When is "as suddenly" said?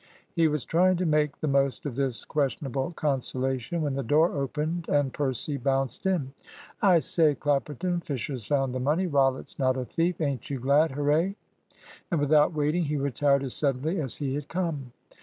13.43-14.01